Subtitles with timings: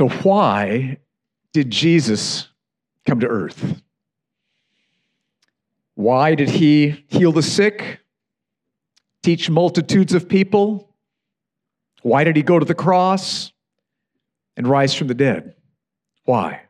[0.00, 0.96] So, why
[1.52, 2.48] did Jesus
[3.06, 3.82] come to earth?
[5.94, 8.00] Why did he heal the sick,
[9.22, 10.94] teach multitudes of people?
[12.00, 13.52] Why did he go to the cross
[14.56, 15.54] and rise from the dead?
[16.24, 16.62] Why?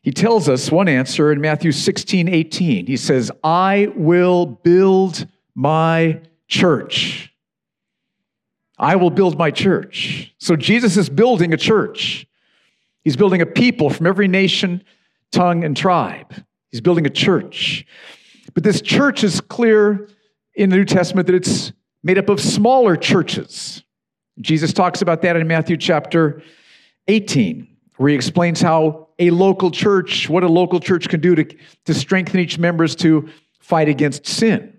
[0.00, 2.86] He tells us one answer in Matthew 16, 18.
[2.86, 7.32] He says, I will build my church.
[8.78, 10.34] I will build my church.
[10.38, 12.26] So Jesus is building a church.
[13.02, 14.84] He's building a people from every nation,
[15.32, 16.34] tongue, and tribe.
[16.70, 17.86] He's building a church.
[18.54, 20.08] But this church is clear
[20.54, 21.72] in the New Testament that it's
[22.02, 23.82] made up of smaller churches.
[24.40, 26.42] Jesus talks about that in Matthew chapter
[27.08, 27.66] 18,
[27.96, 31.44] where he explains how a local church, what a local church can do to,
[31.86, 34.77] to strengthen each members to fight against sin.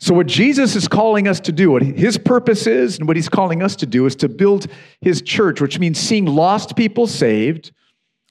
[0.00, 3.28] So, what Jesus is calling us to do, what his purpose is, and what he's
[3.28, 4.66] calling us to do, is to build
[5.02, 7.70] his church, which means seeing lost people saved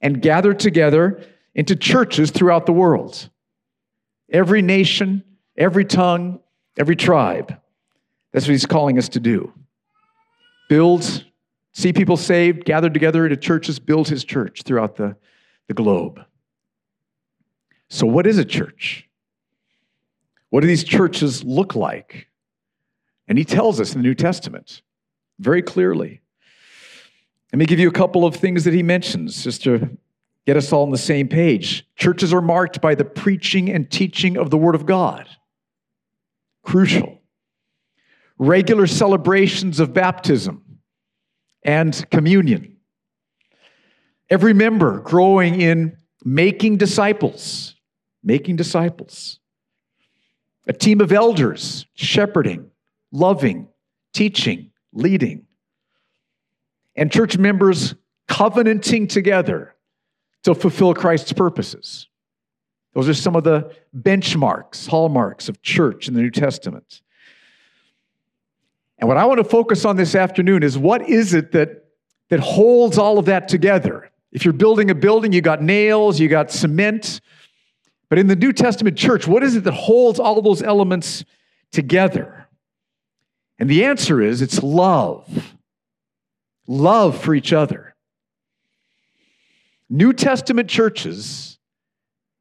[0.01, 3.29] and gathered together into churches throughout the world.
[4.31, 5.23] Every nation,
[5.55, 6.39] every tongue,
[6.75, 7.55] every tribe.
[8.31, 9.53] That's what he's calling us to do.
[10.69, 11.23] Build,
[11.73, 15.17] see people saved, gathered together into churches, build his church throughout the,
[15.67, 16.19] the globe.
[17.89, 19.08] So, what is a church?
[20.49, 22.27] What do these churches look like?
[23.27, 24.81] And he tells us in the New Testament
[25.39, 26.21] very clearly.
[27.53, 29.97] Let me give you a couple of things that he mentions just to
[30.45, 31.87] get us all on the same page.
[31.95, 35.27] Churches are marked by the preaching and teaching of the Word of God.
[36.63, 37.21] Crucial.
[38.37, 40.79] Regular celebrations of baptism
[41.63, 42.77] and communion.
[44.29, 47.75] Every member growing in making disciples,
[48.23, 49.38] making disciples.
[50.69, 52.69] A team of elders shepherding,
[53.11, 53.67] loving,
[54.13, 55.47] teaching, leading.
[56.95, 57.95] And church members
[58.27, 59.75] covenanting together
[60.43, 62.07] to fulfill Christ's purposes.
[62.93, 67.01] Those are some of the benchmarks, hallmarks of church in the New Testament.
[68.99, 71.85] And what I want to focus on this afternoon is what is it that,
[72.29, 74.11] that holds all of that together?
[74.31, 77.21] If you're building a building, you got nails, you got cement.
[78.09, 81.23] But in the New Testament church, what is it that holds all those elements
[81.71, 82.47] together?
[83.59, 85.55] And the answer is it's love.
[86.67, 87.95] Love for each other.
[89.89, 91.57] New Testament churches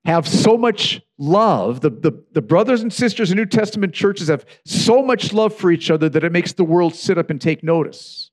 [0.05, 1.81] have so much love.
[1.81, 5.71] The, the, the, brothers and sisters in New Testament churches have so much love for
[5.71, 8.31] each other that it makes the world sit up and take notice.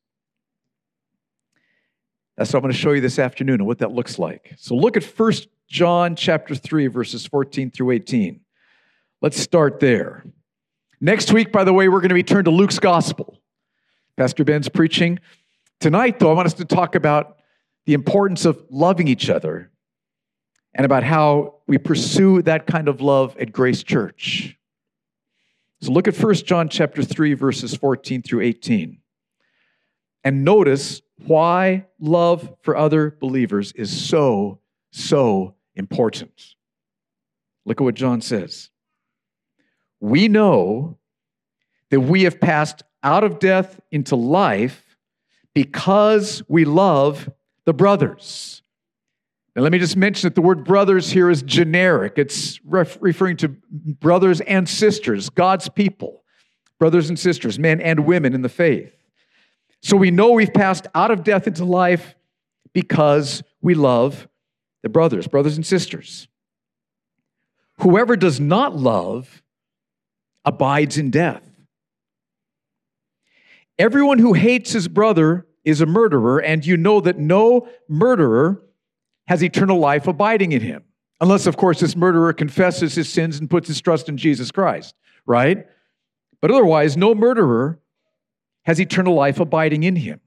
[2.37, 4.53] That's what I'm going to show you this afternoon and what that looks like.
[4.57, 5.33] So look at 1
[5.67, 8.41] John chapter 3, verses 14 through 18.
[9.21, 10.25] Let's start there.
[11.01, 13.41] Next week, by the way, we're going to be turned to Luke's gospel.
[14.17, 15.19] Pastor Ben's preaching.
[15.79, 17.37] Tonight, though, I want us to talk about
[17.85, 19.71] the importance of loving each other
[20.73, 24.57] and about how we pursue that kind of love at Grace Church.
[25.81, 28.99] So look at 1 John chapter 3 verses 14 through 18.
[30.23, 34.59] And notice why love for other believers is so
[34.95, 36.55] so important.
[37.65, 38.69] Look at what John says.
[39.99, 40.97] We know
[41.89, 44.97] that we have passed out of death into life
[45.53, 47.29] because we love
[47.65, 48.61] the brothers.
[49.55, 52.13] Now, let me just mention that the word brothers here is generic.
[52.17, 56.23] It's ref- referring to brothers and sisters, God's people,
[56.77, 58.91] brothers and sisters, men and women in the faith.
[59.81, 62.15] So we know we've passed out of death into life
[62.73, 64.27] because we love
[64.85, 66.27] the brothers, brothers and sisters.
[67.79, 69.41] Whoever does not love
[70.45, 71.41] abides in death.
[73.79, 78.61] Everyone who hates his brother is a murderer, and you know that no murderer
[79.25, 80.83] has eternal life abiding in him.
[81.19, 84.93] Unless, of course, this murderer confesses his sins and puts his trust in Jesus Christ,
[85.25, 85.65] right?
[86.41, 87.79] But otherwise, no murderer
[88.65, 90.21] has eternal life abiding in him.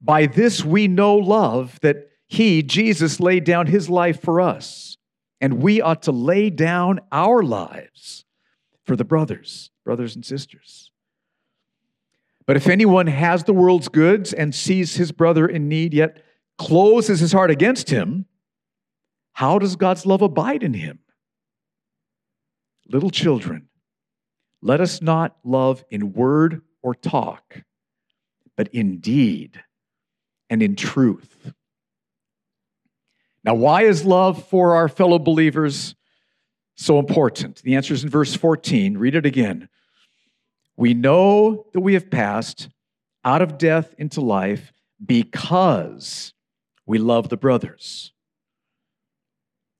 [0.00, 4.96] By this we know love, that he, Jesus, laid down his life for us,
[5.38, 8.24] and we ought to lay down our lives
[8.86, 10.90] for the brothers, brothers and sisters.
[12.46, 16.24] But if anyone has the world's goods and sees his brother in need, yet
[16.56, 18.24] closes his heart against him,
[19.34, 21.00] how does God's love abide in him?
[22.88, 23.68] Little children,
[24.62, 27.62] let us not love in word or talk,
[28.56, 29.62] but in deed
[30.48, 31.52] and in truth.
[33.44, 35.94] Now, why is love for our fellow believers
[36.76, 37.62] so important?
[37.62, 38.96] The answer is in verse 14.
[38.96, 39.68] Read it again.
[40.76, 42.68] We know that we have passed
[43.24, 44.72] out of death into life
[45.04, 46.34] because
[46.86, 48.12] we love the brothers.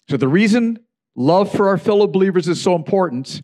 [0.09, 0.81] So, the reason
[1.15, 3.43] love for our fellow believers is so important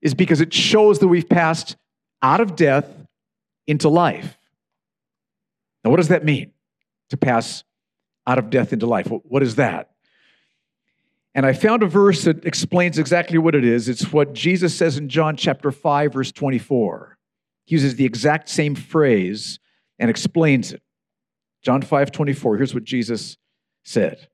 [0.00, 1.76] is because it shows that we've passed
[2.22, 2.86] out of death
[3.66, 4.38] into life.
[5.84, 6.52] Now, what does that mean
[7.10, 7.64] to pass
[8.26, 9.08] out of death into life?
[9.08, 9.90] What is that?
[11.34, 13.88] And I found a verse that explains exactly what it is.
[13.88, 17.18] It's what Jesus says in John chapter 5, verse 24.
[17.66, 19.58] He uses the exact same phrase
[19.98, 20.82] and explains it.
[21.62, 22.56] John 5, 24.
[22.56, 23.36] Here's what Jesus
[23.84, 24.28] said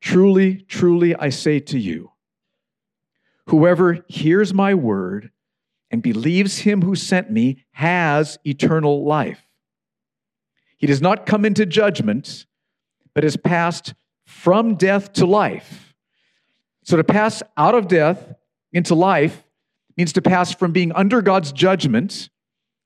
[0.00, 2.12] Truly, truly, I say to you,
[3.48, 5.30] whoever hears my word
[5.90, 9.46] and believes him who sent me has eternal life.
[10.76, 12.45] He does not come into judgment,
[13.16, 13.94] but has passed
[14.26, 15.94] from death to life.
[16.84, 18.34] So to pass out of death
[18.74, 19.42] into life
[19.96, 22.28] means to pass from being under God's judgment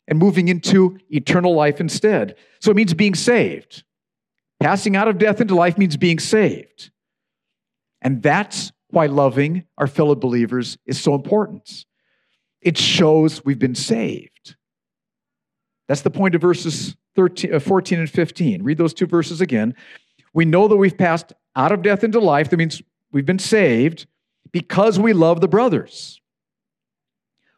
[0.06, 2.36] and moving into eternal life instead.
[2.60, 3.82] So it means being saved.
[4.60, 6.92] Passing out of death into life means being saved.
[8.00, 11.86] And that's why loving our fellow believers is so important.
[12.62, 14.54] It shows we've been saved.
[15.88, 18.62] That's the point of verses 13, uh, 14 and 15.
[18.62, 19.74] Read those two verses again.
[20.32, 22.50] We know that we've passed out of death into life.
[22.50, 22.82] That means
[23.12, 24.06] we've been saved
[24.52, 26.20] because we love the brothers.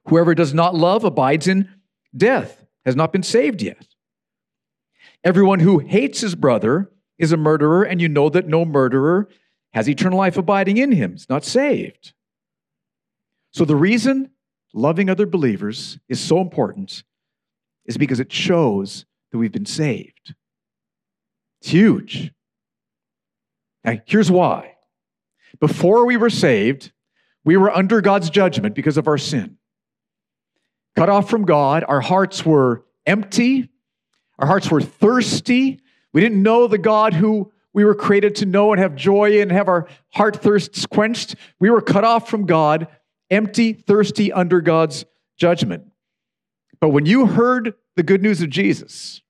[0.09, 1.69] Whoever does not love abides in
[2.17, 3.87] death, has not been saved yet.
[5.25, 9.29] Everyone who hates his brother is a murderer, and you know that no murderer
[9.73, 11.13] has eternal life abiding in him.
[11.13, 12.13] It's not saved.
[13.53, 14.31] So the reason
[14.75, 17.05] loving other believers is so important
[17.85, 20.35] is because it shows that we've been saved.
[21.61, 22.33] It's huge.
[23.85, 24.77] Now, here's why.
[25.61, 26.93] Before we were saved,
[27.45, 29.59] we were under God's judgment because of our sin.
[30.97, 33.71] Cut off from God, our hearts were empty,
[34.39, 35.81] our hearts were thirsty.
[36.13, 39.49] We didn't know the God who we were created to know and have joy in,
[39.51, 41.37] have our heart thirsts quenched.
[41.59, 42.89] We were cut off from God,
[43.31, 45.07] empty, thirsty, under God's
[45.39, 45.85] judgment.
[46.81, 49.22] But when you heard the good news of Jesus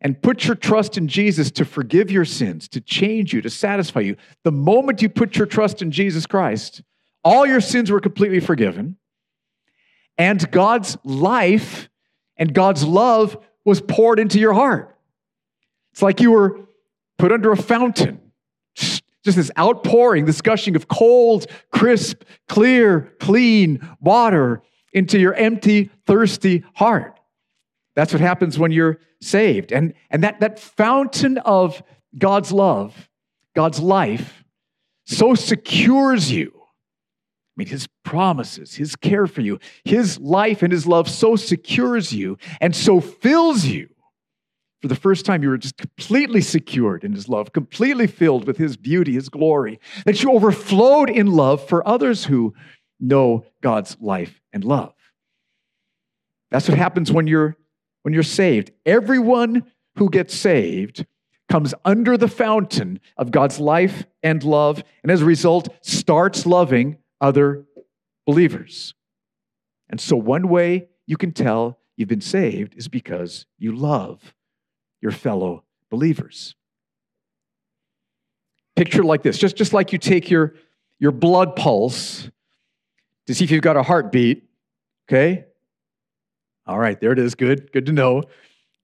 [0.00, 4.00] and put your trust in Jesus to forgive your sins, to change you, to satisfy
[4.00, 6.82] you, the moment you put your trust in Jesus Christ,
[7.24, 8.96] all your sins were completely forgiven.
[10.18, 11.88] And God's life
[12.36, 14.96] and God's love was poured into your heart.
[15.92, 16.60] It's like you were
[17.18, 18.20] put under a fountain.
[18.74, 26.64] Just this outpouring, this gushing of cold, crisp, clear, clean water into your empty, thirsty
[26.74, 27.15] heart.
[27.96, 29.72] That's what happens when you're saved.
[29.72, 31.82] And, and that, that fountain of
[32.16, 33.08] God's love,
[33.54, 34.44] God's life,
[35.04, 36.52] so secures you.
[36.54, 42.12] I mean, his promises, his care for you, his life and his love so secures
[42.12, 43.88] you and so fills you
[44.86, 48.58] for the first time, you were just completely secured in His love, completely filled with
[48.58, 52.54] His beauty, His glory, that you overflowed in love for others who
[53.00, 54.94] know God's life and love.
[56.50, 57.56] That's what happens when you're,
[58.06, 58.70] when you're saved.
[58.86, 59.64] Everyone
[59.96, 61.04] who gets saved
[61.48, 66.98] comes under the fountain of God's life and love, and as a result, starts loving
[67.20, 67.64] other
[68.24, 68.94] believers.
[69.90, 74.36] And so, one way you can tell you've been saved is because you love
[75.02, 76.54] your fellow believers.
[78.76, 80.54] Picture like this just, just like you take your,
[81.00, 82.30] your blood pulse
[83.26, 84.44] to see if you've got a heartbeat,
[85.10, 85.46] okay?
[86.66, 87.34] All right, there it is.
[87.34, 88.22] Good, good to know.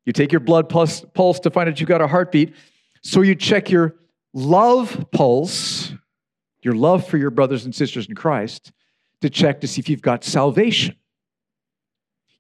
[0.04, 2.54] You take your blood pulse, pulse to find out you've got a heartbeat.
[3.02, 3.96] So you check your
[4.32, 5.92] love pulse,
[6.62, 8.72] your love for your brothers and sisters in Christ,
[9.20, 10.96] to check to see if you've got salvation.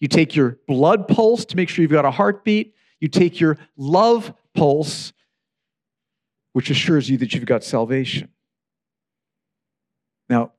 [0.00, 2.74] You take your blood pulse to make sure you've got a heartbeat.
[3.00, 5.12] You take your love pulse,
[6.52, 8.28] which assures you that you've got salvation.
[10.28, 10.52] Now,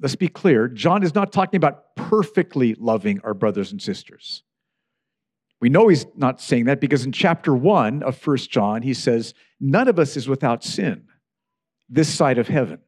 [0.00, 4.42] let's be clear John is not talking about perfectly loving our brothers and sisters.
[5.60, 9.34] We know he's not saying that because in chapter 1 of First John, he says,
[9.60, 11.06] None of us is without sin
[11.90, 12.78] this side of heaven.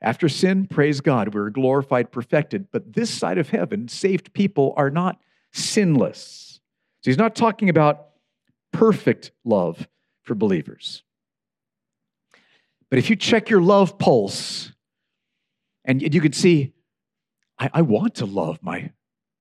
[0.00, 2.68] After sin, praise God, we're glorified, perfected.
[2.70, 5.18] But this side of heaven, saved people are not
[5.52, 6.60] sinless.
[7.02, 8.08] So he's not talking about
[8.72, 9.88] perfect love
[10.22, 11.02] for believers.
[12.90, 14.72] But if you check your love pulse
[15.86, 16.72] and you can see,
[17.58, 18.90] I, I want to love my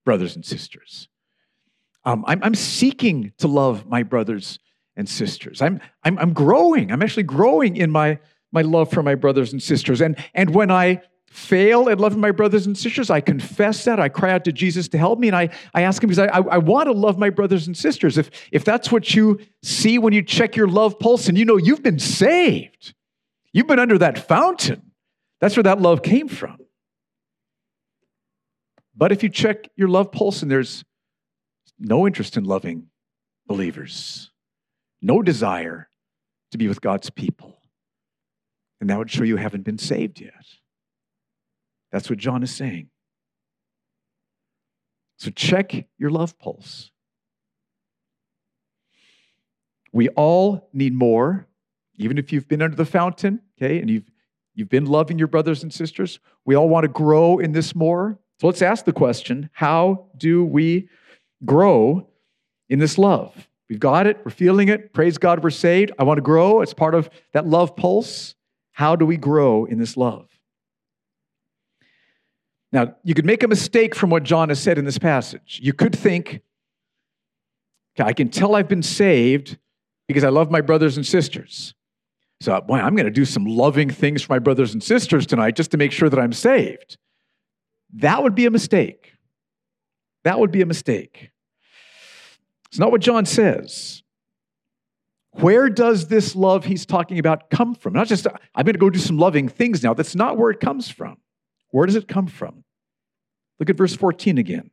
[0.06, 1.10] brothers and sisters.
[2.06, 4.60] Um, I'm, I'm, seeking to love my brothers
[4.96, 5.62] and sisters.
[5.62, 6.92] I'm, I'm, I'm growing.
[6.92, 8.20] I'm actually growing in my,
[8.52, 10.02] my love for my brothers and sisters.
[10.02, 11.02] And, and when I
[11.36, 14.00] fail at loving my brothers and sisters, I confess that.
[14.00, 15.28] I cry out to Jesus to help me.
[15.28, 17.76] And I, I ask him because I, I, I want to love my brothers and
[17.76, 18.18] sisters.
[18.18, 21.58] If, if that's what you see when you check your love pulse and you know
[21.58, 22.94] you've been saved,
[23.52, 24.85] you've been under that fountain,
[25.42, 26.58] that's where that love came from.
[28.96, 30.84] But if you check your love pulse and there's
[31.78, 32.88] no interest in loving
[33.46, 34.32] believers,
[35.02, 35.90] no desire
[36.52, 37.58] to be with God's people,
[38.80, 40.34] and that would show you haven't been saved yet.
[41.92, 42.90] That's what John is saying.
[45.18, 46.92] So check your love pulse.
[49.92, 51.48] We all need more,
[51.96, 54.12] even if you've been under the fountain, okay, and you've
[54.56, 56.20] you've been loving your brothers and sisters.
[56.46, 58.18] We all want to grow in this more.
[58.40, 60.90] So let's ask the question, how do we
[61.46, 62.08] grow
[62.70, 63.48] in this love?
[63.70, 64.94] We've got it, we're feeling it.
[64.94, 65.92] Praise God, we're saved.
[65.98, 66.62] I want to grow.
[66.62, 68.36] It's part of that love pulse.
[68.74, 70.30] How do we grow in this love?
[72.72, 75.60] Now, you could make a mistake from what John has said in this passage.
[75.64, 76.42] You could think,
[77.98, 79.58] okay, I can tell I've been saved
[80.08, 81.74] because I love my brothers and sisters.
[82.42, 85.56] So, boy, I'm going to do some loving things for my brothers and sisters tonight
[85.56, 86.98] just to make sure that I'm saved.
[87.94, 89.14] That would be a mistake.
[90.24, 91.32] That would be a mistake.
[92.70, 94.04] It's not what John says.
[95.32, 97.94] Where does this love he's talking about come from?
[97.94, 99.94] Not just, I'm going to go do some loving things now.
[99.94, 101.18] That's not where it comes from.
[101.72, 102.64] Where does it come from?
[103.60, 104.72] Look at verse 14 again.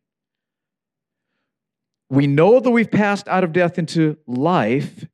[2.11, 5.07] We know that we've passed out of death into life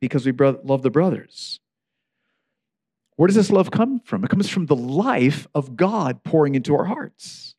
[0.00, 1.60] because we love the brothers.
[3.16, 4.24] Where does this love come from?
[4.24, 7.54] It comes from the life of God pouring into our hearts.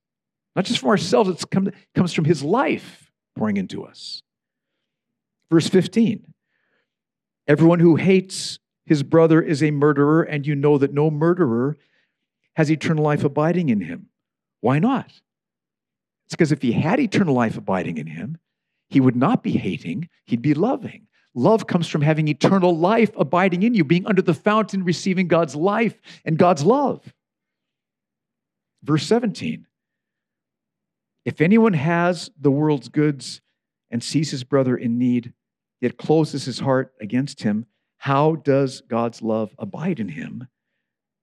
[0.55, 4.22] Not just from ourselves, it comes from His life pouring into us.
[5.50, 6.33] Verse 15
[7.48, 11.77] Everyone who hates his brother is a murderer, and you know that no murderer
[12.55, 14.07] has eternal life abiding in him.
[14.62, 15.12] Why not?
[16.25, 18.38] It's because if he had eternal life abiding in him,
[18.89, 21.07] he would not be hating, he'd be loving.
[21.35, 25.55] Love comes from having eternal life abiding in you, being under the fountain, receiving God's
[25.55, 27.13] life and God's love.
[28.83, 29.65] Verse 17
[31.25, 33.41] If anyone has the world's goods
[33.89, 35.33] and sees his brother in need,
[35.81, 37.65] yet closes his heart against him,
[37.97, 40.47] how does God's love abide in him?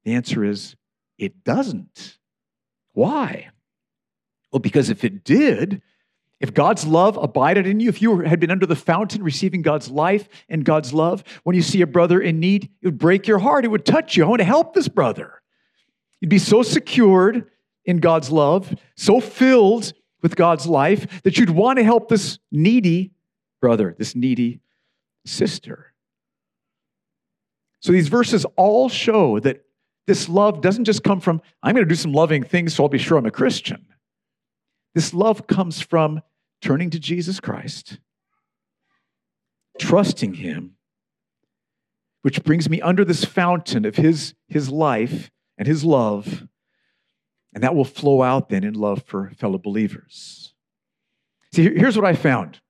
[0.04, 0.76] The answer is
[1.18, 2.18] it doesn't.
[2.92, 3.50] Why?
[4.50, 5.82] Well, because if it did,
[6.40, 9.90] if God's love abided in you, if you had been under the fountain receiving God's
[9.90, 13.38] life and God's love, when you see a brother in need, it would break your
[13.38, 13.66] heart.
[13.66, 14.24] It would touch you.
[14.24, 15.42] I want to help this brother.
[16.20, 17.50] You'd be so secured
[17.84, 19.92] in God's love, so filled
[20.22, 23.12] with God's life, that you'd want to help this needy
[23.60, 24.60] brother, this needy
[25.26, 25.92] sister.
[27.80, 29.64] So these verses all show that
[30.06, 32.88] this love doesn't just come from, I'm going to do some loving things so I'll
[32.88, 33.86] be sure I'm a Christian.
[34.94, 36.20] This love comes from
[36.60, 37.98] turning to Jesus Christ,
[39.78, 40.76] trusting Him,
[42.22, 46.46] which brings me under this fountain of His, his life and His love,
[47.54, 50.54] and that will flow out then in love for fellow believers.
[51.52, 52.60] See, here's what I found.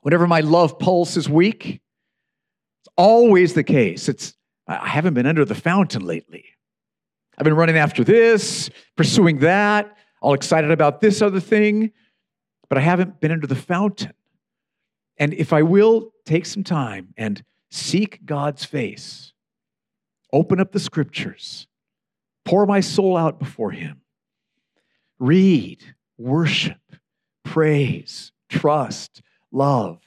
[0.00, 1.80] Whenever my love pulse is weak,
[2.80, 4.08] it's always the case.
[4.08, 4.34] It's
[4.66, 6.44] I haven't been under the fountain lately.
[7.36, 11.92] I've been running after this, pursuing that, all excited about this other thing,
[12.68, 14.12] but I haven't been under the fountain.
[15.16, 19.32] And if I will take some time and seek God's face,
[20.32, 21.66] open up the scriptures,
[22.44, 24.02] pour my soul out before Him,
[25.18, 25.82] read,
[26.16, 26.80] worship,
[27.44, 30.00] praise, trust, love,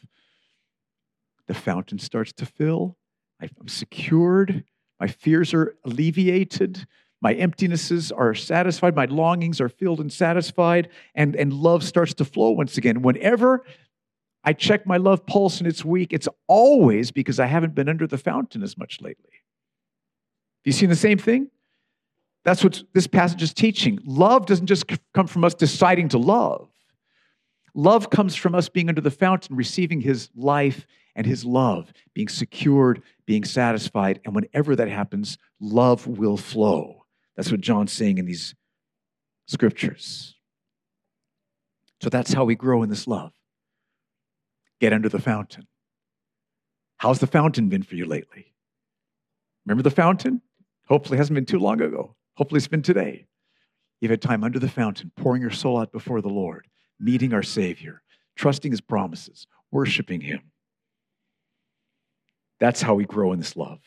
[1.48, 2.98] the fountain starts to fill.
[3.41, 4.63] I'm secured.
[5.00, 6.86] My fears are alleviated.
[7.21, 8.95] My emptinesses are satisfied.
[8.95, 10.89] My longings are filled and satisfied.
[11.13, 13.03] And, and love starts to flow once again.
[13.03, 13.63] Whenever
[14.43, 18.07] I check my love pulse and it's weak, it's always because I haven't been under
[18.07, 19.29] the fountain as much lately.
[20.65, 21.49] You seen the same thing?
[22.43, 23.99] That's what this passage is teaching.
[24.03, 26.69] Love doesn't just come from us deciding to love.
[27.75, 30.85] Love comes from us being under the fountain, receiving his life
[31.15, 34.19] and his love, being secured, being satisfied.
[34.25, 37.00] And whenever that happens, love will flow.
[37.41, 38.53] That's what John's saying in these
[39.48, 40.36] scriptures.
[42.00, 43.31] So that's how we grow in this love.
[44.79, 45.65] Get under the fountain.
[46.98, 48.53] How's the fountain been for you lately?
[49.65, 50.43] Remember the fountain?
[50.86, 52.15] Hopefully, it hasn't been too long ago.
[52.36, 53.25] Hopefully, it's been today.
[54.01, 56.67] You've had time under the fountain, pouring your soul out before the Lord,
[57.00, 58.03] meeting our Savior,
[58.36, 60.51] trusting His promises, worshiping Him.
[62.60, 63.79] That's how we grow in this love.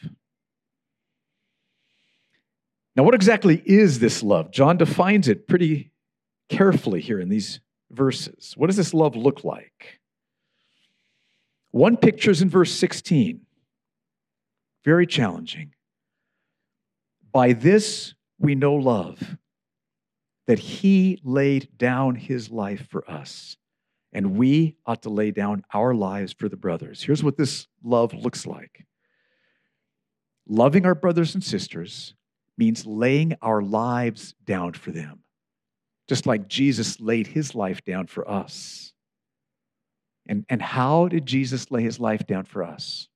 [2.96, 4.50] Now, what exactly is this love?
[4.50, 5.90] John defines it pretty
[6.48, 7.60] carefully here in these
[7.90, 8.54] verses.
[8.56, 10.00] What does this love look like?
[11.72, 13.40] One picture is in verse 16.
[14.84, 15.72] Very challenging.
[17.32, 19.38] By this we know love,
[20.46, 23.56] that he laid down his life for us,
[24.12, 27.02] and we ought to lay down our lives for the brothers.
[27.02, 28.86] Here's what this love looks like
[30.46, 32.14] loving our brothers and sisters
[32.56, 35.20] means laying our lives down for them,
[36.08, 38.92] just like Jesus laid his life down for us.
[40.26, 43.08] And, and how did Jesus lay his life down for us?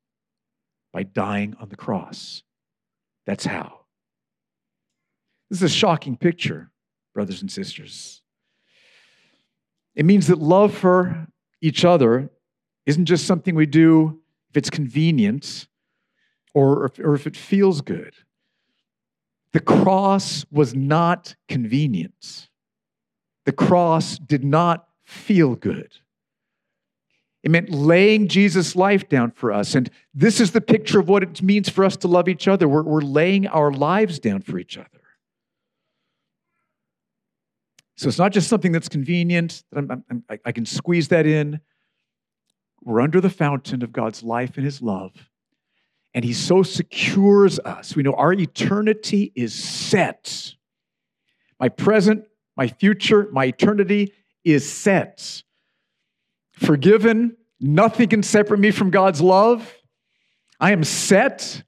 [0.93, 2.43] By dying on the cross.
[3.27, 3.81] That's how.
[5.51, 6.71] This is a shocking picture,
[7.15, 8.23] brothers and sisters.
[9.95, 11.27] It means that love for
[11.61, 12.31] each other
[12.87, 15.67] isn't just something we do if it's convenient
[16.55, 18.15] or if, or if it feels good.
[19.53, 22.49] The cross was not convenient.
[23.47, 25.93] The cross did not feel good.
[27.43, 29.75] It meant laying Jesus' life down for us.
[29.75, 32.69] And this is the picture of what it means for us to love each other.
[32.69, 34.89] We're, we're laying our lives down for each other.
[37.97, 41.61] So it's not just something that's convenient, I'm, I'm, I can squeeze that in.
[42.83, 45.13] We're under the fountain of God's life and His love
[46.19, 47.95] and he so secures us.
[47.95, 50.57] We know our eternity is set.
[51.61, 52.25] My present,
[52.57, 55.45] my future, my eternity is set.
[56.55, 59.73] Forgiven, nothing can separate me from God's love.
[60.59, 61.63] I am set,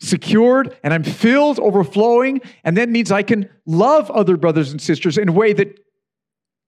[0.00, 5.18] secured, and I'm filled, overflowing, and that means I can love other brothers and sisters
[5.18, 5.78] in a way that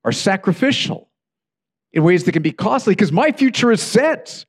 [0.04, 1.08] are sacrificial,
[1.90, 4.44] in ways that can be costly, because my future is set.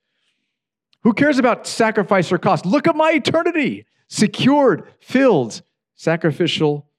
[1.06, 2.66] Who cares about sacrifice or cost?
[2.66, 3.86] Look at my eternity.
[4.08, 5.62] Secured, filled,
[5.96, 6.90] sacrificial,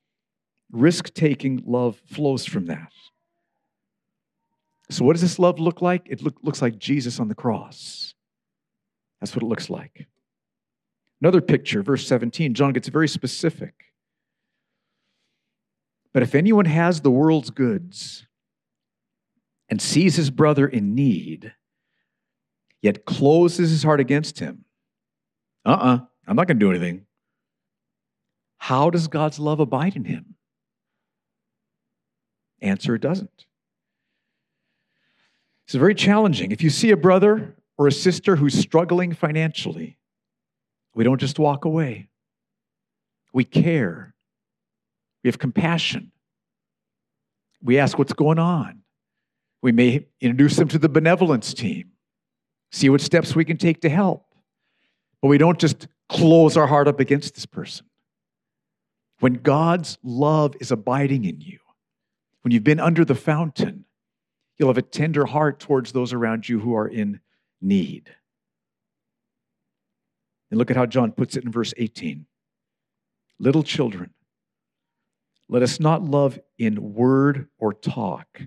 [0.71, 2.93] risk taking love flows from that.
[4.91, 6.07] So, what does this love look like?
[6.09, 8.15] It look, looks like Jesus on the cross.
[9.21, 10.07] That's what it looks like.
[11.21, 13.75] Another picture, verse 17, John gets very specific.
[16.13, 18.25] But if anyone has the world's goods
[19.69, 21.52] and sees his brother in need,
[22.82, 24.65] yet closes his heart against him.
[25.65, 27.06] Uh uh-uh, uh, i am not going to do anything.
[28.58, 30.34] How does God's love abide in him?
[32.60, 33.47] Answer it doesn't.
[35.67, 36.52] It's very challenging.
[36.52, 39.99] If you see a brother or a sister who's struggling financially,
[40.95, 42.08] we don't just walk away.
[43.32, 44.15] We care.
[45.23, 46.12] We have compassion.
[47.62, 48.82] We ask what's going on.
[49.60, 51.91] We may introduce them to the benevolence team
[52.73, 54.25] see what steps we can take to help.
[55.23, 57.87] But we don't just close our heart up against this person.
[59.21, 61.59] When God's love is abiding in you,
[62.43, 63.85] when you've been under the fountain,
[64.59, 67.21] you'll have a tender heart towards those around you who are in
[67.61, 68.15] need.
[70.50, 72.26] And look at how John puts it in verse 18
[73.39, 74.15] Little children,
[75.49, 78.43] let us not love in word or talk,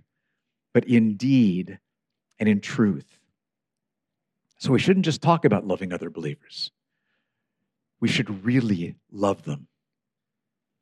[0.73, 1.79] but in deed
[2.39, 3.18] and in truth.
[4.59, 6.71] So we shouldn't just talk about loving other believers.
[8.01, 9.67] We should really love them.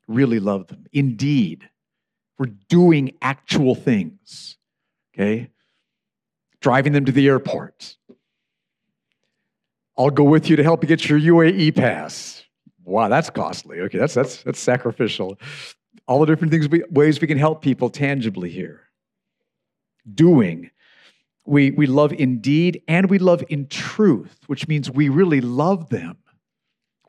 [0.08, 0.86] Really love them.
[0.92, 1.68] Indeed,
[2.38, 4.58] we're doing actual things,
[5.14, 5.50] okay?
[6.60, 7.96] Driving them to the airport.
[9.96, 12.44] I'll go with you to help you get your UAE pass.
[12.84, 13.80] Wow, that's costly.
[13.80, 15.38] Okay, that's that's that's sacrificial.
[16.06, 18.82] All the different things, we, ways we can help people tangibly here.
[20.14, 20.70] Doing
[21.48, 25.88] we, we love in deed and we love in truth, which means we really love
[25.88, 26.18] them.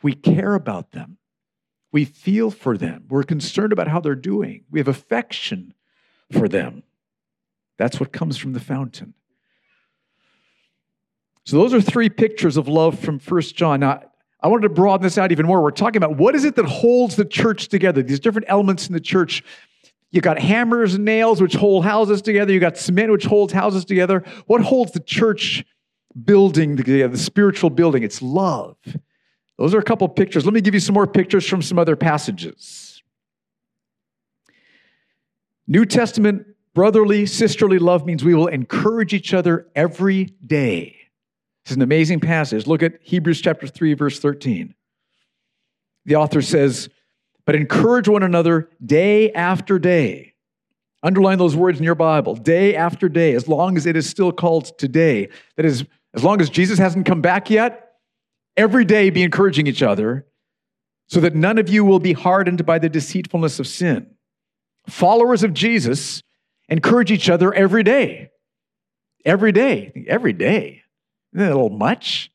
[0.02, 1.18] We care about them.
[1.92, 3.06] We feel for them.
[3.10, 4.64] We're concerned about how they're doing.
[4.72, 5.74] We have affection
[6.32, 6.84] for them.
[7.78, 9.14] That's what comes from the fountain.
[11.46, 13.80] So, those are three pictures of love from First John.
[13.80, 14.04] Now,
[14.40, 15.62] I wanted to broaden this out even more.
[15.62, 18.94] We're talking about what is it that holds the church together, these different elements in
[18.94, 19.44] the church
[20.12, 22.52] you got hammers and nails, which hold houses together.
[22.52, 24.24] You got cement, which holds houses together.
[24.48, 25.64] What holds the church
[26.24, 28.04] building together, the spiritual building?
[28.04, 28.78] It's love.
[29.58, 30.46] Those are a couple pictures.
[30.46, 33.04] Let me give you some more pictures from some other passages.
[35.68, 40.96] New Testament brotherly, sisterly love means we will encourage each other every day.
[41.66, 42.66] This is an amazing passage.
[42.66, 44.74] Look at Hebrews chapter 3, verse 13.
[46.06, 46.90] The author says,
[47.50, 50.36] but encourage one another day after day.
[51.02, 54.32] Underline those words in your Bible day after day, as long as it is still
[54.32, 55.30] called today.
[55.56, 55.84] That is,
[56.14, 57.94] as long as Jesus hasn't come back yet,
[58.56, 60.28] every day be encouraging each other.
[61.10, 64.06] so that none of you will be hardened by the deceitfulness of sin.
[64.88, 66.22] Followers of Jesus
[66.70, 68.30] encourage each other every day.
[69.26, 70.06] Every day.
[70.08, 70.84] Every day.
[71.34, 72.32] Isn't that a little much?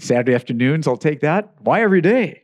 [0.00, 1.54] Saturday afternoons, I'll take that.
[1.60, 2.42] Why every day?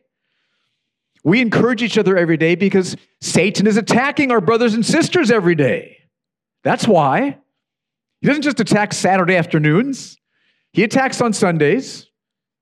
[1.25, 5.55] We encourage each other every day because Satan is attacking our brothers and sisters every
[5.55, 5.97] day.
[6.63, 7.39] That's why.
[8.21, 10.17] He doesn't just attack Saturday afternoons,
[10.71, 12.07] he attacks on Sundays.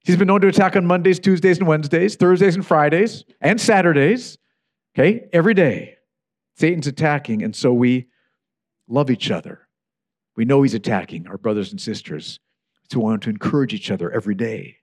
[0.06, 4.38] He's been known to attack on Mondays, Tuesdays, and Wednesdays, Thursdays, and Fridays, and Saturdays.
[4.94, 5.96] Okay, every day.
[6.58, 8.08] Satan's attacking, and so we
[8.88, 9.62] love each other.
[10.36, 12.40] We know he's attacking our brothers and sisters.
[12.92, 14.78] So we want to encourage each other every day.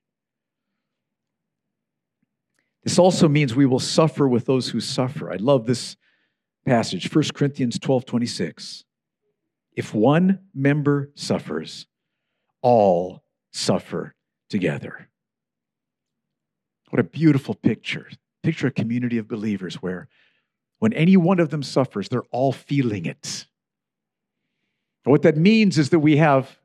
[2.84, 5.30] This also means we will suffer with those who suffer.
[5.30, 5.96] I love this
[6.64, 8.84] passage, 1 Corinthians 12 26.
[9.76, 11.86] If one member suffers,
[12.62, 14.14] all suffer
[14.48, 15.08] together.
[16.90, 18.08] What a beautiful picture.
[18.42, 20.08] Picture a community of believers where
[20.78, 23.46] when any one of them suffers, they're all feeling it.
[25.04, 26.58] What that means is that we have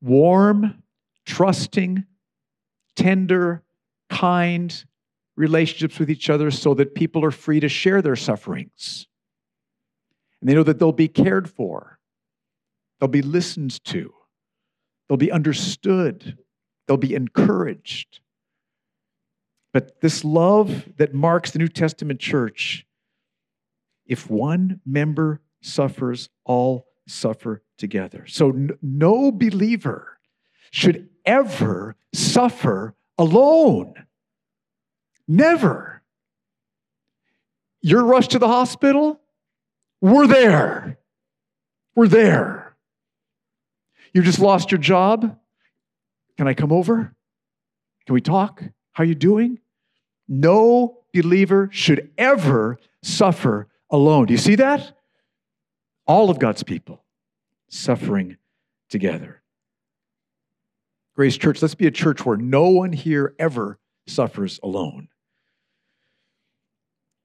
[0.00, 0.82] warm,
[1.24, 2.04] trusting,
[2.96, 3.62] tender,
[4.10, 4.84] kind
[5.36, 9.06] relationships with each other so that people are free to share their sufferings.
[10.40, 11.98] And they know that they'll be cared for,
[13.00, 14.12] they'll be listened to,
[15.08, 16.38] they'll be understood,
[16.86, 18.20] they'll be encouraged.
[19.72, 22.84] But this love that marks the New Testament church,
[24.04, 28.26] if one member suffers, all suffer together.
[28.26, 30.18] So no believer
[30.70, 33.94] should ever suffer alone.
[35.32, 36.02] Never.
[37.80, 39.18] You're rushed to the hospital,
[40.02, 40.98] we're there.
[41.94, 42.76] We're there.
[44.12, 45.38] You just lost your job.
[46.36, 47.14] Can I come over?
[48.04, 48.62] Can we talk?
[48.92, 49.58] How are you doing?
[50.28, 54.26] No believer should ever suffer alone.
[54.26, 54.98] Do you see that?
[56.06, 57.04] All of God's people
[57.68, 58.36] suffering
[58.90, 59.40] together.
[61.16, 65.08] Grace Church, let's be a church where no one here ever suffers alone.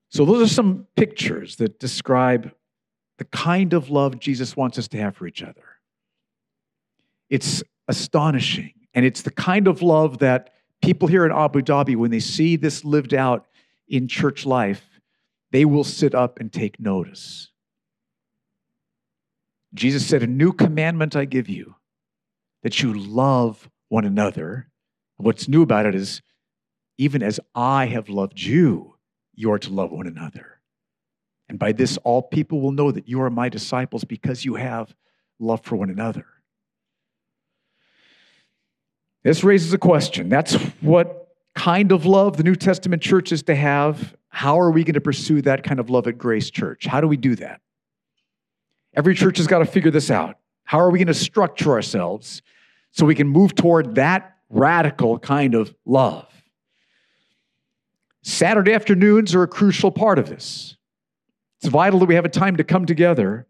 [0.10, 2.52] So, those are some pictures that describe
[3.18, 5.64] the kind of love Jesus wants us to have for each other.
[7.30, 12.12] It's astonishing, and it's the kind of love that people here in Abu Dhabi, when
[12.12, 13.48] they see this lived out
[13.88, 14.84] in church life,
[15.52, 17.50] they will sit up and take notice.
[19.74, 21.76] Jesus said, A new commandment I give you,
[22.64, 24.70] that you love one another.
[25.18, 26.22] What's new about it is,
[26.98, 28.97] even as I have loved you,
[29.38, 30.60] you are to love one another.
[31.48, 34.94] And by this, all people will know that you are my disciples because you have
[35.40, 36.26] love for one another.
[39.24, 40.28] This raises a question.
[40.28, 44.16] That's what kind of love the New Testament church is to have.
[44.30, 46.86] How are we going to pursue that kind of love at Grace Church?
[46.86, 47.62] How do we do that?
[48.96, 50.38] Every church has got to figure this out.
[50.64, 52.42] How are we going to structure ourselves
[52.92, 56.28] so we can move toward that radical kind of love?
[58.28, 60.76] Saturday afternoons are a crucial part of this.
[61.62, 63.48] It's vital that we have a time to come together.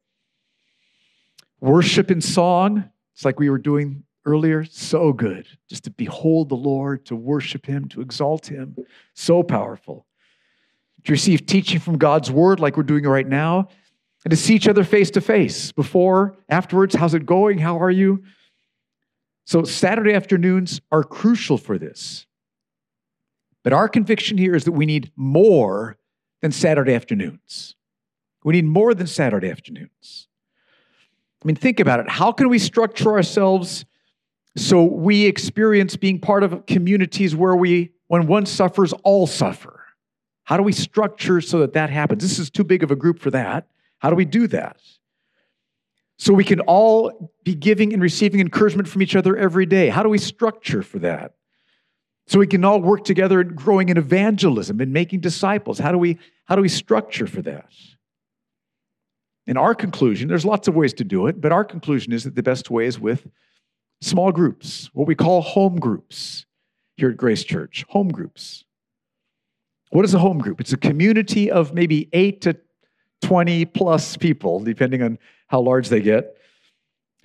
[1.59, 5.47] Worship in song, it's like we were doing earlier, so good.
[5.67, 8.77] Just to behold the Lord, to worship Him, to exalt Him,
[9.15, 10.05] so powerful.
[11.05, 13.69] To receive teaching from God's Word, like we're doing right now,
[14.25, 16.93] and to see each other face to face before, afterwards.
[16.93, 17.57] How's it going?
[17.57, 18.23] How are you?
[19.43, 22.27] So, Saturday afternoons are crucial for this.
[23.67, 25.97] But our conviction here is that we need more
[26.41, 27.75] than Saturday afternoons.
[28.45, 30.29] We need more than Saturday afternoons.
[31.43, 32.09] I mean, think about it.
[32.09, 33.83] How can we structure ourselves
[34.55, 39.83] so we experience being part of communities where we, when one suffers, all suffer?
[40.45, 42.23] How do we structure so that that happens?
[42.23, 43.67] This is too big of a group for that.
[43.97, 44.77] How do we do that?
[46.17, 49.89] So we can all be giving and receiving encouragement from each other every day.
[49.89, 51.33] How do we structure for that?
[52.27, 55.79] So we can all work together in growing in evangelism and making disciples.
[55.79, 57.69] How do we how do we structure for that?
[59.45, 62.35] In our conclusion, there's lots of ways to do it, but our conclusion is that
[62.35, 63.27] the best way is with
[64.01, 66.45] small groups, what we call home groups
[66.97, 67.85] here at Grace Church.
[67.89, 68.65] Home groups.
[69.89, 70.59] What is a home group?
[70.59, 72.57] It's a community of maybe 8 to
[73.21, 76.35] 20 plus people, depending on how large they get.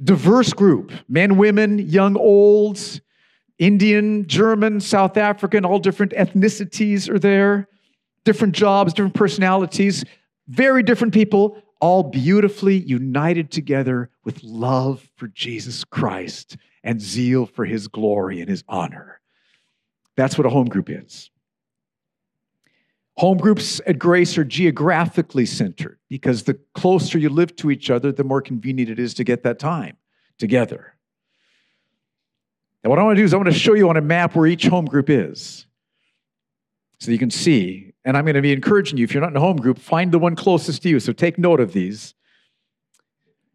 [0.02, 3.00] Diverse group men, women, young, olds,
[3.62, 7.68] Indian, German, South African, all different ethnicities are there,
[8.24, 10.04] different jobs, different personalities,
[10.48, 17.64] very different people, all beautifully united together with love for Jesus Christ and zeal for
[17.64, 19.20] his glory and his honor.
[20.16, 21.30] That's what a home group is.
[23.18, 28.10] Home groups at Grace are geographically centered because the closer you live to each other,
[28.10, 29.98] the more convenient it is to get that time
[30.36, 30.91] together.
[32.82, 34.34] Now, what I want to do is I want to show you on a map
[34.34, 35.66] where each home group is
[36.98, 37.92] so you can see.
[38.04, 40.10] And I'm going to be encouraging you, if you're not in a home group, find
[40.10, 40.98] the one closest to you.
[40.98, 42.14] So take note of these.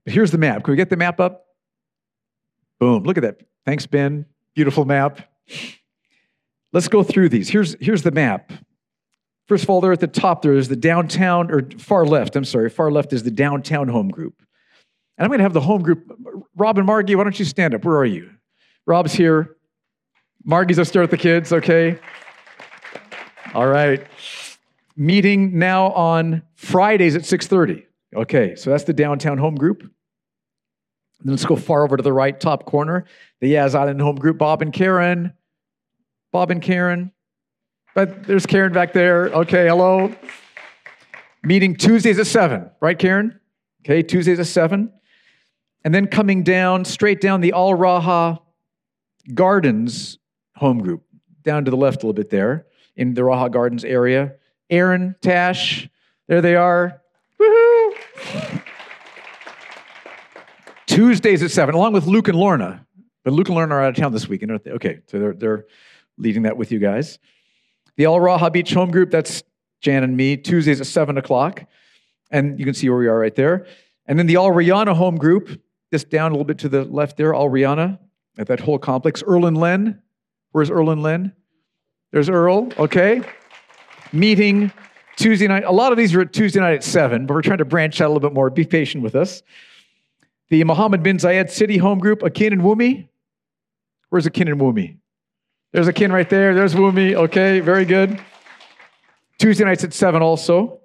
[0.06, 0.64] But here's the map.
[0.64, 1.46] Can we get the map up?
[2.80, 3.04] Boom.
[3.04, 3.42] Look at that.
[3.66, 4.26] Thanks, Ben.
[4.56, 5.20] Beautiful map.
[6.72, 7.50] Let's go through these.
[7.50, 8.52] Here's, here's the map.
[9.48, 12.46] First of all, there at the top, there is the downtown, or far left, I'm
[12.46, 14.42] sorry, far left is the downtown home group.
[15.18, 16.12] And I'm going to have the home group.
[16.56, 17.84] Rob and Margie, why don't you stand up?
[17.84, 18.30] Where are you?
[18.88, 19.58] Rob's here.
[20.46, 22.00] Margie's upstairs with the kids, okay?
[23.54, 24.08] All right.
[24.96, 27.84] Meeting now on Fridays at 6:30.
[28.16, 29.82] Okay, so that's the downtown home group.
[31.22, 33.06] Then let's go far over to the right top corner.
[33.42, 35.34] The Yas Island home group, Bob and Karen.
[36.32, 37.12] Bob and Karen.
[37.94, 39.26] But there's Karen back there.
[39.28, 40.16] Okay, hello.
[41.44, 43.40] Meeting Tuesdays at 7, right, Karen?
[43.84, 44.92] Okay, Tuesdays at 7.
[45.84, 48.40] And then coming down, straight down the Al Raha
[49.34, 50.18] Gardens
[50.56, 51.04] home group,
[51.44, 54.34] down to the left a little bit there in the Raha Gardens area.
[54.70, 55.88] Aaron, Tash,
[56.28, 57.02] there they are.
[57.40, 58.64] Woohoo!
[60.88, 62.86] Tuesdays at 7, along with Luke and Lorna.
[63.24, 64.52] But Luke and Lorna are out of town this weekend.
[64.68, 65.66] Okay, so they're, they're
[66.18, 67.20] leading that with you guys.
[67.96, 69.44] The Al Raha Beach Home Group, that's
[69.82, 71.64] Jan and me, Tuesdays at 7 o'clock.
[72.32, 73.68] And you can see where we are right there.
[74.06, 75.62] And then the Al Rihanna Home Group,
[75.92, 78.00] just down a little bit to the left there, Al Rihanna,
[78.38, 79.24] at that whole complex.
[79.24, 80.02] Earl and Len,
[80.52, 81.34] where's Earl and Len?
[82.12, 83.22] There's Earl, okay.
[84.14, 84.72] Meeting
[85.18, 85.64] Tuesday night.
[85.66, 88.06] A lot of these are Tuesday night at 7, but we're trying to branch out
[88.06, 88.50] a little bit more.
[88.50, 89.42] Be patient with us.
[90.50, 93.10] The Mohammed bin Zayed City Home Group, Akin and Wumi.
[94.10, 94.98] Where's Akin and Wumi?
[95.74, 96.56] There's Akin right there.
[96.56, 97.16] There's Wumi.
[97.16, 98.22] Okay, very good.
[99.40, 100.80] Tuesday nights at 7 also.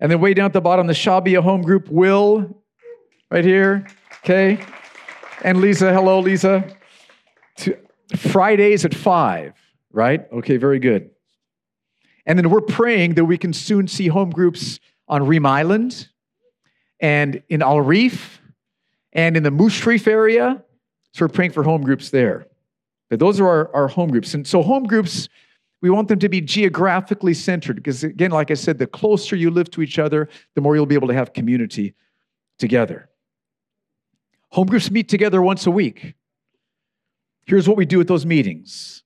[0.00, 2.62] And then way down at the bottom, the Shabia home group, Will,
[3.32, 3.88] right here.
[4.22, 4.64] Okay.
[5.42, 6.76] And Lisa, hello, Lisa.
[8.16, 9.54] Fridays at 5,
[9.92, 10.26] right?
[10.32, 11.10] Okay, very good.
[12.26, 16.08] And then we're praying that we can soon see home groups on Reem Island
[17.00, 18.40] and in Al Reef
[19.12, 20.62] and in the Moose Reef area.
[21.12, 22.46] So we're praying for home groups there.
[23.08, 24.34] But those are our, our home groups.
[24.34, 25.28] And so home groups,
[25.80, 29.50] we want them to be geographically centered because, again, like I said, the closer you
[29.50, 31.94] live to each other, the more you'll be able to have community
[32.58, 33.08] together.
[34.50, 36.14] Home groups meet together once a week.
[37.48, 39.02] Here's what we do at those meetings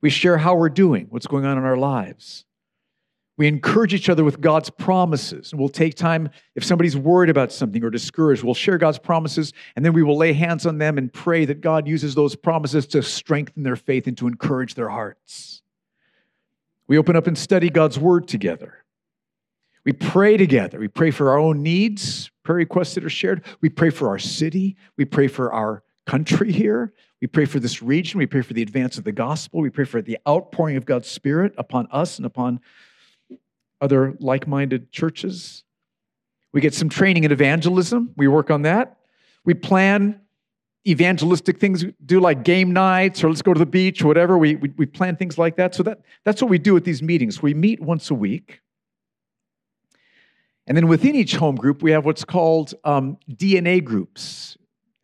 [0.00, 2.44] we share how we're doing, what's going on in our lives.
[3.36, 5.50] We encourage each other with God's promises.
[5.50, 9.52] And we'll take time, if somebody's worried about something or discouraged, we'll share God's promises
[9.74, 12.86] and then we will lay hands on them and pray that God uses those promises
[12.88, 15.62] to strengthen their faith and to encourage their hearts.
[16.86, 18.84] We open up and study God's word together.
[19.84, 20.78] We pray together.
[20.78, 23.44] We pray for our own needs, prayer requests that are shared.
[23.60, 24.76] We pray for our city.
[24.96, 26.92] We pray for our country here.
[27.20, 28.18] We pray for this region.
[28.18, 29.60] We pray for the advance of the gospel.
[29.60, 32.60] We pray for the outpouring of God's Spirit upon us and upon
[33.80, 35.64] other like minded churches.
[36.52, 38.12] We get some training in evangelism.
[38.16, 38.98] We work on that.
[39.44, 40.20] We plan
[40.86, 44.36] evangelistic things, do like game nights or let's go to the beach or whatever.
[44.36, 45.74] We, we, we plan things like that.
[45.74, 47.42] So that, that's what we do at these meetings.
[47.42, 48.60] We meet once a week.
[50.66, 54.56] And then within each home group, we have what's called um, DNA groups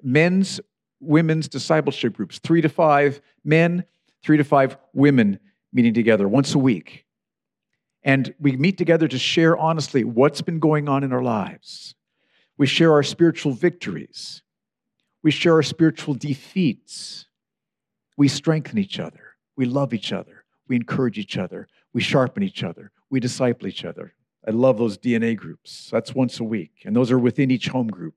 [0.02, 0.60] men's,
[1.00, 3.84] women's discipleship groups, three to five men,
[4.22, 5.38] three to five women
[5.72, 7.06] meeting together once a week.
[8.02, 11.94] And we meet together to share honestly what's been going on in our lives.
[12.56, 14.42] We share our spiritual victories.
[15.22, 17.26] We share our spiritual defeats.
[18.16, 19.36] We strengthen each other.
[19.56, 20.44] We love each other.
[20.68, 21.68] We encourage each other.
[21.92, 22.92] We sharpen each other.
[23.10, 24.14] We disciple each other.
[24.46, 25.88] I love those DNA groups.
[25.90, 28.14] That's once a week, and those are within each home group.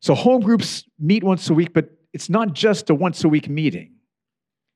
[0.00, 3.48] So, home groups meet once a week, but it's not just a once a week
[3.48, 3.92] meeting.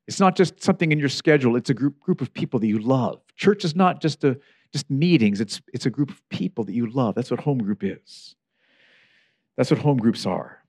[0.07, 2.79] It's not just something in your schedule, it's a group, group of people that you
[2.79, 3.21] love.
[3.35, 4.39] Church is not just, a,
[4.71, 7.15] just meetings, it's, it's a group of people that you love.
[7.15, 8.35] That's what home group is.
[9.57, 10.59] That's what home groups are.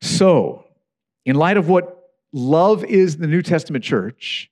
[0.00, 0.64] So,
[1.24, 4.50] in light of what love is in the New Testament church,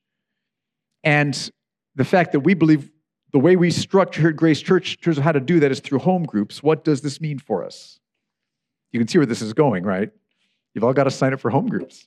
[1.05, 1.51] and
[1.94, 2.90] the fact that we believe
[3.33, 6.01] the way we structure Grace Church, in terms of how to do that, is through
[6.01, 8.00] home groups, what does this mean for us?
[8.92, 10.11] You can see where this is going, right?
[10.74, 12.07] You've all got to sign up for home groups.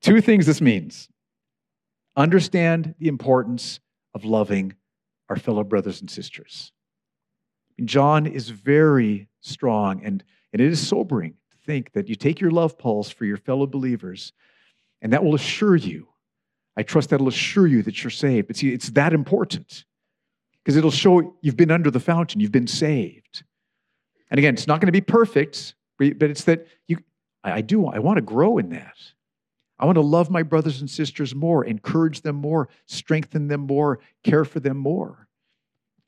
[0.00, 1.08] Two things this means
[2.16, 3.80] understand the importance
[4.14, 4.74] of loving
[5.28, 6.72] our fellow brothers and sisters.
[7.84, 12.52] John is very strong, and, and it is sobering to think that you take your
[12.52, 14.32] love pulse for your fellow believers,
[15.02, 16.06] and that will assure you
[16.76, 18.48] I trust that'll assure you that you're saved.
[18.48, 19.84] But see, it's that important
[20.62, 23.44] because it'll show you've been under the fountain, you've been saved.
[24.34, 26.98] And again, it's not going to be perfect, but it's that you,
[27.44, 28.96] I, do, I want to grow in that.
[29.78, 34.00] I want to love my brothers and sisters more, encourage them more, strengthen them more,
[34.24, 35.28] care for them more.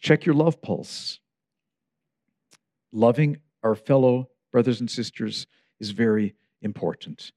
[0.01, 1.21] Check your love pulse.
[2.91, 5.47] Loving our fellow brothers and sisters
[5.79, 7.31] is very important.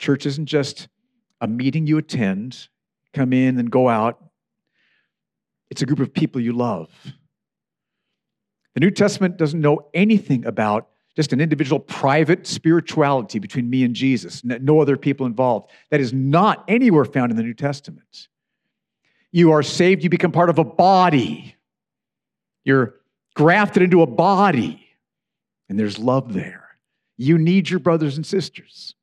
[0.00, 0.88] Church isn't just
[1.40, 2.66] a meeting you attend,
[3.14, 4.20] come in and go out.
[5.70, 6.90] It's a group of people you love.
[8.78, 13.92] The New Testament doesn't know anything about just an individual private spirituality between me and
[13.92, 15.72] Jesus, no other people involved.
[15.90, 18.28] That is not anywhere found in the New Testament.
[19.32, 21.56] You are saved, you become part of a body.
[22.62, 22.94] You're
[23.34, 24.86] grafted into a body,
[25.68, 26.68] and there's love there.
[27.16, 28.94] You need your brothers and sisters.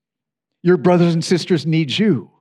[0.64, 2.32] Your brothers and sisters need you.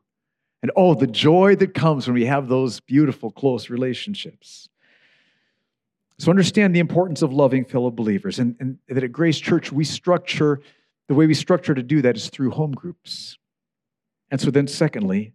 [0.62, 4.68] And oh, the joy that comes when we have those beautiful, close relationships.
[6.18, 9.84] So understand the importance of loving fellow believers, and, and that at Grace Church, we
[9.84, 10.60] structure,
[11.08, 13.38] the way we structure to do that is through home groups.
[14.30, 15.32] And so then, secondly,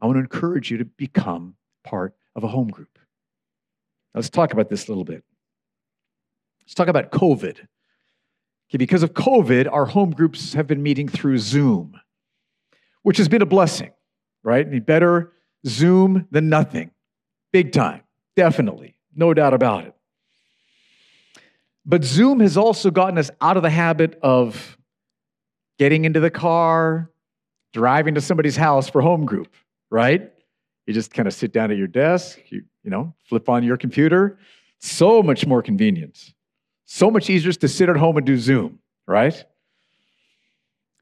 [0.00, 2.98] I want to encourage you to become part of a home group.
[4.14, 5.24] Now, let's talk about this a little bit.
[6.62, 7.58] Let's talk about COVID.
[8.70, 12.00] Okay, because of COVID, our home groups have been meeting through Zoom
[13.04, 13.92] which has been a blessing,
[14.42, 14.66] right?
[14.66, 15.32] I mean, better
[15.66, 16.90] Zoom than nothing.
[17.52, 18.02] Big time,
[18.34, 19.94] definitely, no doubt about it.
[21.86, 24.78] But Zoom has also gotten us out of the habit of
[25.78, 27.10] getting into the car,
[27.72, 29.54] driving to somebody's house for home group,
[29.90, 30.32] right?
[30.86, 33.76] You just kind of sit down at your desk, you, you know, flip on your
[33.76, 34.38] computer.
[34.78, 36.34] So much more convenient.
[36.84, 39.44] So much easier to sit at home and do Zoom, right?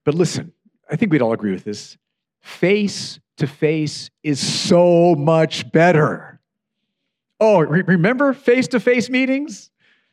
[0.04, 0.52] But listen,
[0.90, 1.96] I think we'd all agree with this.
[2.40, 6.40] Face to face is so much better.
[7.40, 9.71] Oh, re- remember face to face meetings?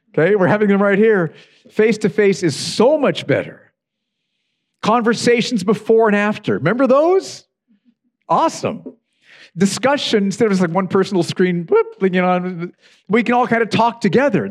[0.10, 1.34] Okay, we're having them right here.
[1.70, 3.74] Face to face is so much better.
[4.82, 6.56] Conversations before and after.
[6.56, 7.48] Remember those?
[8.28, 8.96] Awesome.
[9.58, 12.72] Discussion, instead of just like one personal screen, whoop, you know,
[13.08, 14.48] we can all kind of talk together.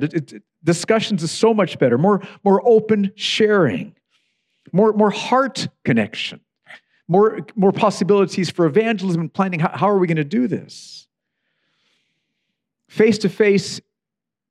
[0.62, 3.94] Discussions is so much better, more, more open sharing
[4.73, 6.40] more, more heart connection,
[7.07, 9.61] more, more possibilities for evangelism and planning.
[9.61, 11.09] How, how are we going to do this?
[12.88, 13.81] Face to face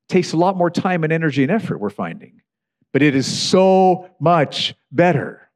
[0.08, 2.41] takes a lot more time and energy and effort, we're finding,
[2.93, 5.50] but it is so much better.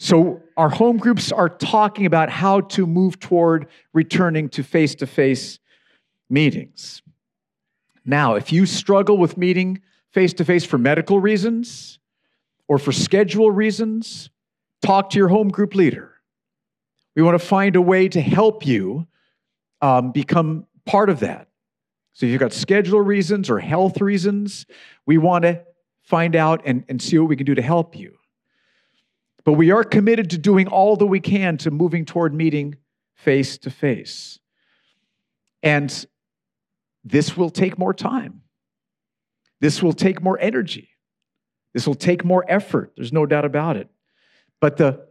[0.00, 5.06] So, our home groups are talking about how to move toward returning to face to
[5.06, 5.58] face
[6.30, 7.02] meetings.
[8.04, 11.98] Now, if you struggle with meeting face to face for medical reasons,
[12.68, 14.30] or for schedule reasons,
[14.82, 16.14] talk to your home group leader.
[17.16, 19.06] We want to find a way to help you
[19.80, 21.47] um, become part of that.
[22.18, 24.66] So if you've got schedule reasons or health reasons,
[25.06, 25.62] we want to
[26.02, 28.16] find out and, and see what we can do to help you.
[29.44, 32.74] But we are committed to doing all that we can to moving toward meeting
[33.14, 34.40] face to face.
[35.62, 36.06] And
[37.04, 38.42] this will take more time.
[39.60, 40.88] This will take more energy.
[41.72, 43.88] This will take more effort, there's no doubt about it.
[44.60, 45.06] But the,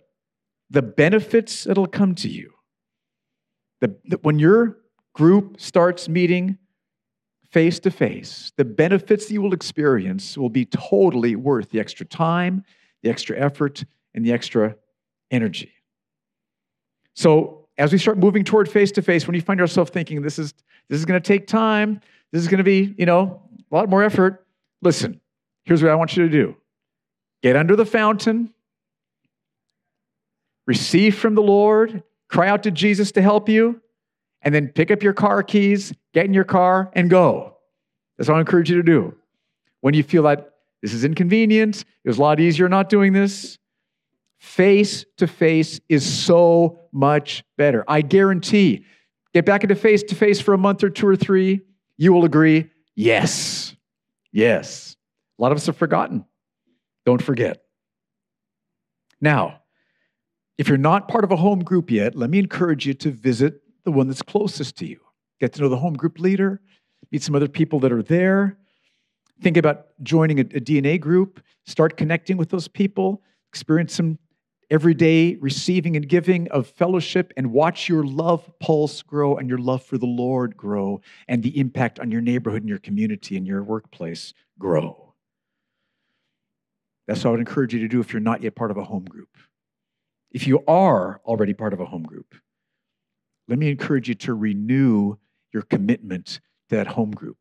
[0.70, 2.52] the benefits that'll come to you,
[3.80, 4.80] the, the, when your
[5.14, 6.58] group starts meeting
[7.52, 12.06] face to face, the benefits that you will experience will be totally worth the extra
[12.06, 12.64] time,
[13.04, 13.84] the extra effort,
[14.14, 14.76] and the extra
[15.32, 15.72] energy.
[17.16, 20.40] So, as we start moving toward face to face, when you find yourself thinking this
[20.40, 20.54] is
[20.90, 23.90] this is going to take time, this is going to be, you know, a lot
[23.90, 24.46] more effort,
[24.82, 25.22] listen.
[25.66, 26.56] Here's what I want you to do
[27.44, 28.54] get under the fountain,
[30.66, 33.82] receive from the Lord, cry out to Jesus to help you,
[34.48, 37.58] and then pick up your car keys, get in your car, and go.
[38.18, 39.14] That's what I encourage you to do.
[39.82, 43.60] When you feel that this is inconvenient, it was a lot easier not doing this,
[44.38, 47.84] face to face is so much better.
[47.90, 48.86] I guarantee,
[49.34, 51.60] get back into face to face for a month or two or three,
[51.98, 53.76] you will agree, yes,
[54.32, 54.96] yes.
[55.38, 56.24] A lot of us have forgotten.
[57.06, 57.64] Don't forget.
[59.20, 59.60] Now,
[60.58, 63.62] if you're not part of a home group yet, let me encourage you to visit
[63.88, 65.00] the one that's closest to you.
[65.40, 66.60] Get to know the home group leader,
[67.10, 68.58] meet some other people that are there.
[69.42, 74.20] Think about joining a, a DNA group, start connecting with those people, experience some
[74.70, 79.82] everyday receiving and giving of fellowship, and watch your love pulse grow and your love
[79.82, 83.64] for the Lord grow, and the impact on your neighborhood and your community and your
[83.64, 85.14] workplace grow.
[87.08, 88.84] That's what I would encourage you to do if you're not yet part of a
[88.84, 89.30] home group.
[90.30, 92.36] If you are already part of a home group,
[93.48, 95.16] let me encourage you to renew
[95.54, 96.40] your commitment
[96.70, 97.38] to that home group.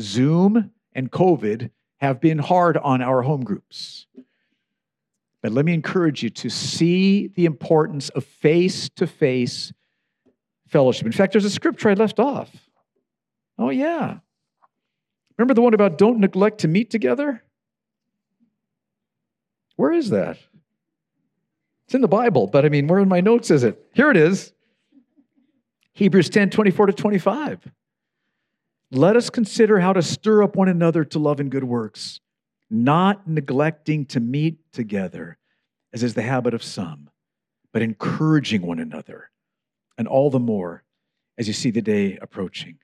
[0.00, 4.06] Zoom and COVID have been hard on our home groups.
[5.42, 9.72] But let me encourage you to see the importance of face to face
[10.66, 11.06] fellowship.
[11.06, 12.50] In fact, there's a scripture I left off.
[13.58, 14.18] Oh, yeah.
[15.36, 17.42] Remember the one about don't neglect to meet together?
[19.76, 20.38] Where is that?
[21.86, 23.80] It's in the Bible, but I mean, where in my notes is it?
[23.94, 24.52] Here it is.
[25.98, 27.72] Hebrews 10 24 to 25.
[28.92, 32.20] Let us consider how to stir up one another to love and good works,
[32.70, 35.38] not neglecting to meet together,
[35.92, 37.10] as is the habit of some,
[37.72, 39.30] but encouraging one another,
[39.98, 40.84] and all the more
[41.36, 42.78] as you see the day approaching.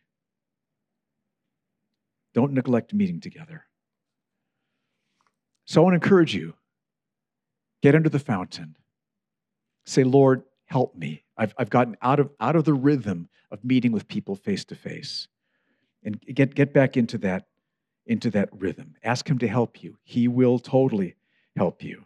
[2.35, 3.65] Don't neglect meeting together.
[5.67, 6.55] So I want to encourage you
[7.81, 8.75] get under the fountain.
[9.87, 11.24] Say, Lord, help me.
[11.37, 14.75] I've, I've gotten out of, out of the rhythm of meeting with people face to
[14.75, 15.29] face.
[16.03, 17.47] And get, get back into that,
[18.07, 18.95] into that rhythm.
[19.03, 19.99] Ask Him to help you.
[20.05, 21.17] He will totally
[21.57, 22.05] help you.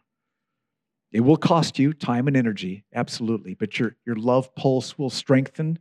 [1.10, 5.78] It will cost you time and energy, absolutely, but your, your love pulse will strengthen.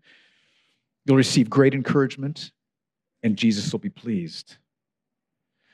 [1.05, 2.51] You'll receive great encouragement,
[3.23, 4.57] and Jesus will be pleased.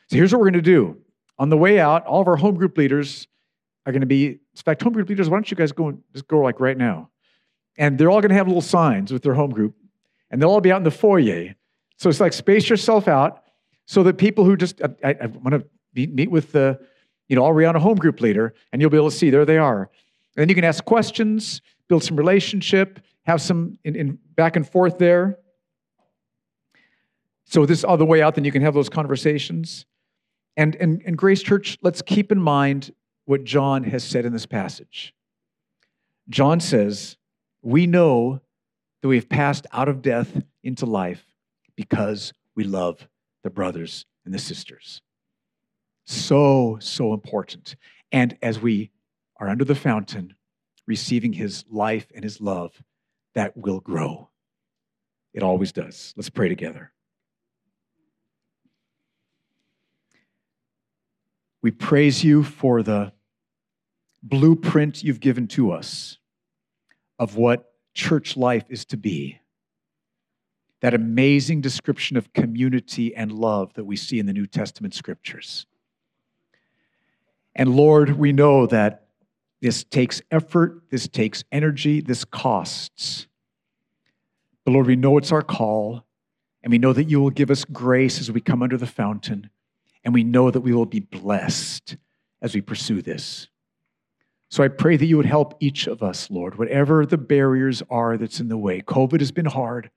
[0.09, 0.97] So here's what we're going to do.
[1.37, 3.27] On the way out, all of our home group leaders
[3.85, 6.01] are going to be, in fact, home group leaders, why don't you guys go and
[6.13, 7.09] just go like right now?
[7.77, 9.75] And they're all going to have little signs with their home group,
[10.29, 11.55] and they'll all be out in the foyer.
[11.97, 13.43] So it's like space yourself out
[13.85, 16.79] so that people who just I, I want to meet, with the,
[17.27, 19.89] you know, Ariana home group leader, and you'll be able to see there they are.
[20.35, 24.67] And then you can ask questions, build some relationship, have some in, in back and
[24.67, 25.37] forth there.
[27.45, 29.85] So this other way out, then you can have those conversations.
[30.57, 32.93] And, and, and Grace Church, let's keep in mind
[33.25, 35.13] what John has said in this passage.
[36.29, 37.17] John says,
[37.63, 38.41] we know
[39.01, 41.25] that we've passed out of death into life
[41.75, 43.07] because we love
[43.43, 45.01] the brothers and the sisters.
[46.05, 47.75] So, so important.
[48.11, 48.91] And as we
[49.37, 50.35] are under the fountain,
[50.85, 52.83] receiving his life and his love,
[53.33, 54.29] that will grow.
[55.33, 56.13] It always does.
[56.15, 56.91] Let's pray together.
[61.61, 63.13] We praise you for the
[64.21, 66.17] blueprint you've given to us
[67.19, 69.39] of what church life is to be.
[70.81, 75.65] That amazing description of community and love that we see in the New Testament scriptures.
[77.55, 79.05] And Lord, we know that
[79.61, 83.27] this takes effort, this takes energy, this costs.
[84.65, 86.03] But Lord, we know it's our call,
[86.63, 89.49] and we know that you will give us grace as we come under the fountain,
[90.03, 91.95] and we know that we will be blessed
[92.41, 93.47] as we pursue this.
[94.53, 98.17] So I pray that you would help each of us, Lord, whatever the barriers are
[98.17, 98.81] that's in the way.
[98.81, 99.89] COVID has been hard,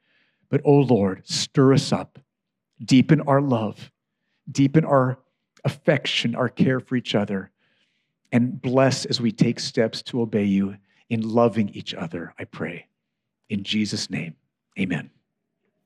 [0.49, 2.19] but oh Lord, stir us up,
[2.83, 3.91] deepen our love,
[4.51, 5.19] deepen our
[5.65, 7.51] affection, our care for each other,
[8.33, 10.79] and bless as we take steps to obey you
[11.11, 12.87] in loving each other, I pray.
[13.51, 14.37] In Jesus' name,
[14.81, 15.11] amen.